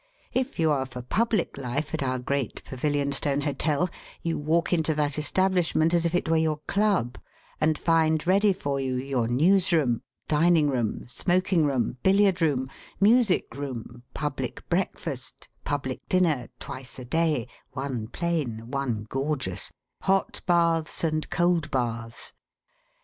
If 0.33 0.57
you 0.59 0.71
are 0.71 0.87
for 0.87 1.03
public 1.03 1.59
life 1.59 1.93
at 1.93 2.01
our 2.01 2.17
great 2.17 2.63
Pavilionstone 2.63 3.41
Hotel, 3.43 3.87
you 4.23 4.35
walk 4.35 4.73
into 4.73 4.95
that 4.95 5.19
establishment 5.19 5.93
as 5.93 6.07
if 6.07 6.15
it 6.15 6.27
were 6.27 6.37
your 6.37 6.57
club; 6.67 7.19
and 7.59 7.77
find 7.77 8.25
ready 8.25 8.51
for 8.51 8.79
you, 8.79 8.95
your 8.95 9.27
news 9.27 9.71
room, 9.71 10.01
dining 10.27 10.67
room, 10.69 11.05
smoking 11.07 11.65
room, 11.67 11.97
billiard 12.01 12.41
room, 12.41 12.67
music 12.99 13.55
room, 13.55 14.01
public 14.15 14.67
breakfast, 14.69 15.47
public 15.65 15.99
dinner 16.09 16.47
twice 16.59 16.97
a 16.97 17.05
day 17.05 17.47
(one 17.73 18.07
plain, 18.07 18.71
one 18.71 19.05
gorgeous), 19.07 19.71
hot 20.01 20.41
baths 20.47 21.03
and 21.03 21.29
cold 21.29 21.69
baths. 21.69 22.33